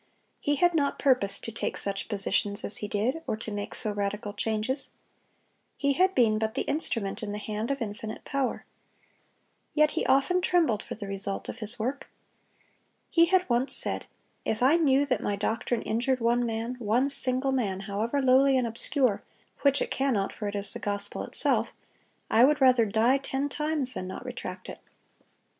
[0.39, 3.91] He had not purposed to take such positions as he did, or to make so
[3.91, 4.89] radical changes.
[5.77, 8.65] He had been but the instrument in the hand of Infinite Power.
[9.75, 12.09] Yet he often trembled for the result of his work.
[13.11, 14.07] He had once said,
[14.43, 18.65] "If I knew that my doctrine injured one man, one single man, however lowly and
[18.65, 24.07] obscure,—which it cannot, for it is the gospel itself,—I would rather die ten times than
[24.07, 24.79] not retract it."